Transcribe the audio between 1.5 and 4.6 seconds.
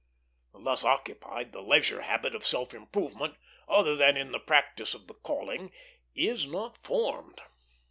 the leisure habit of self improvement, other than in the